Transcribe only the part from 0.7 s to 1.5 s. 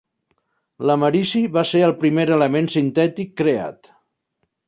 L'americi